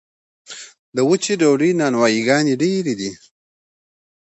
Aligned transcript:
د 0.95 0.97
وچې 1.09 1.33
ډوډۍ 1.39 1.71
نانوایي 1.79 2.21
ګانې 2.27 2.53
ډیرې 2.61 2.93
دي 2.99 3.11